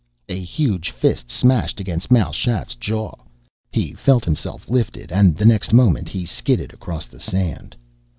[0.29, 3.13] A huge fist smashed against Mal Shaff's jaw.
[3.71, 7.75] He felt himself lifted, and the next moment he skidded across the sand.